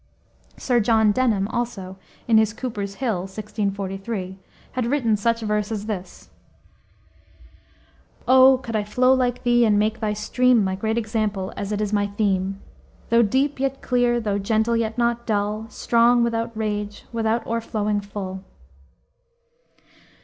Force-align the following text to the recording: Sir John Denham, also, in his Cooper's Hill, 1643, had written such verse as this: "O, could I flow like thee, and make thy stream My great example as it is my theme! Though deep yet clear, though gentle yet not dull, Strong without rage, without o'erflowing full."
Sir 0.57 0.79
John 0.79 1.11
Denham, 1.11 1.47
also, 1.49 1.95
in 2.27 2.39
his 2.39 2.53
Cooper's 2.53 2.95
Hill, 2.95 3.19
1643, 3.29 4.35
had 4.71 4.87
written 4.87 5.15
such 5.15 5.41
verse 5.41 5.71
as 5.71 5.85
this: 5.85 6.31
"O, 8.27 8.57
could 8.57 8.75
I 8.75 8.83
flow 8.83 9.13
like 9.13 9.43
thee, 9.43 9.63
and 9.63 9.77
make 9.77 9.99
thy 9.99 10.13
stream 10.13 10.63
My 10.63 10.73
great 10.75 10.97
example 10.97 11.53
as 11.55 11.71
it 11.71 11.81
is 11.81 11.93
my 11.93 12.07
theme! 12.07 12.59
Though 13.09 13.21
deep 13.21 13.59
yet 13.59 13.83
clear, 13.83 14.19
though 14.19 14.39
gentle 14.39 14.75
yet 14.75 14.97
not 14.97 15.27
dull, 15.27 15.67
Strong 15.69 16.23
without 16.23 16.57
rage, 16.57 17.05
without 17.13 17.45
o'erflowing 17.45 18.01
full." 18.01 18.43